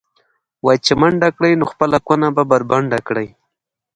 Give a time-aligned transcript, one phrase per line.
[0.65, 3.27] وایي چې منډه کړې، نو خپله کونه به بربنډه کړې.